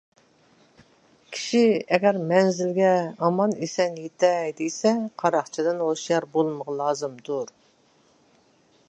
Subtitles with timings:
[1.35, 1.59] كىشى
[1.97, 2.95] ئەگەر مەنزىلگە
[3.27, 7.53] ئامان- ئېسەن يېتەي دېسە قاراقچىدىن ھوشيار بولمىقى لازىمدۇر.